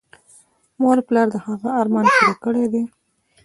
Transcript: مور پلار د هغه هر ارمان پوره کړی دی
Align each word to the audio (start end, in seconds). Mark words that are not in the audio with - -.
مور 0.81 0.97
پلار 1.07 1.27
د 1.31 1.35
هغه 1.45 1.67
هر 1.71 1.75
ارمان 1.81 2.05
پوره 2.15 2.33
کړی 2.43 2.65
دی 2.73 2.83